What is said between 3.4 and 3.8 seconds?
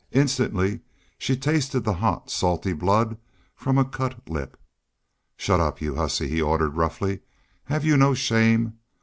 from